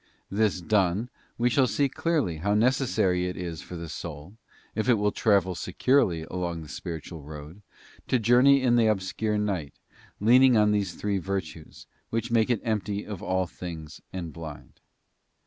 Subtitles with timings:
[0.31, 4.33] This done, we shall see clearly how necessary it is for the soul,
[4.73, 7.61] if it will travel securely along the spiritual road,
[8.07, 9.75] to journey in the obscure night,
[10.19, 14.79] leaning on these three virtues, which make it empty of all things and blind.